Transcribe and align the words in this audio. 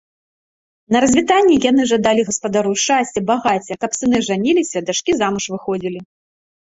На 0.95 1.01
развітанне 1.03 1.57
яны 1.71 1.81
жадалі 1.91 2.21
гаспадару 2.31 2.71
шчасця, 2.85 3.19
багацця, 3.29 3.73
каб 3.85 3.91
сыны 3.99 4.17
жаніліся 4.29 4.75
і 4.85 4.85
дачкі 4.89 5.11
замуж 5.23 5.45
выходзілі. 5.55 5.99